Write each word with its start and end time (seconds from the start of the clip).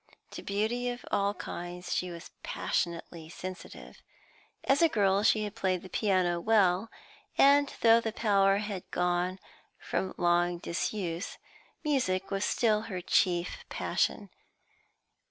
To 0.31 0.41
beauty 0.41 0.89
of 0.89 1.05
all 1.11 1.35
kinds 1.35 1.93
she 1.93 2.09
was 2.09 2.31
passionately 2.41 3.29
sensitive. 3.29 4.01
As 4.63 4.81
a 4.81 4.89
girl 4.89 5.21
she 5.21 5.43
had 5.43 5.53
played 5.53 5.83
the 5.83 5.91
piano 5.91 6.39
well, 6.41 6.89
and, 7.37 7.71
though 7.81 8.01
the 8.01 8.11
power 8.11 8.57
had 8.57 8.89
gone 8.89 9.37
from 9.77 10.15
long 10.17 10.57
disuse, 10.57 11.37
music 11.83 12.31
was 12.31 12.45
still 12.45 12.81
her 12.89 12.99
chief 12.99 13.63
passion. 13.69 14.31